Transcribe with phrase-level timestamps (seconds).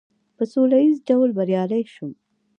[0.37, 2.11] په سوله ایز ډول بریالی شوم.